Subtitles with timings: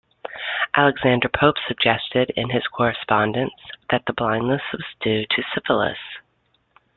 [0.75, 3.53] Alexander Pope suggested, in his correspondence,
[3.91, 5.99] that the blindness was due to syphilis.